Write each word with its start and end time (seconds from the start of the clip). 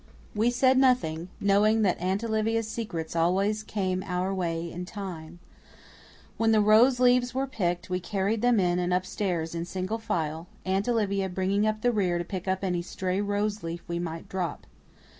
We 0.33 0.49
said 0.49 0.79
nothing, 0.79 1.29
knowing 1.39 1.83
that 1.83 2.01
Aunt 2.01 2.23
Olivia's 2.23 2.67
secrets 2.67 3.15
always 3.15 3.61
came 3.61 4.01
our 4.07 4.33
way 4.33 4.71
in 4.71 4.83
time. 4.83 5.37
When 6.37 6.51
the 6.51 6.59
rose 6.59 6.99
leaves 6.99 7.35
were 7.35 7.45
picked, 7.45 7.87
we 7.87 7.99
carried 7.99 8.41
them 8.41 8.59
in 8.59 8.79
and 8.79 8.95
upstairs 8.95 9.53
in 9.53 9.63
single 9.65 9.99
file, 9.99 10.47
Aunt 10.65 10.89
Olivia 10.89 11.29
bringing 11.29 11.67
up 11.67 11.81
the 11.83 11.91
rear 11.91 12.17
to 12.17 12.23
pick 12.25 12.47
up 12.47 12.63
any 12.63 12.81
stray 12.81 13.21
rose 13.21 13.61
leaf 13.61 13.83
we 13.87 13.99
might 13.99 14.27
drop. 14.27 14.65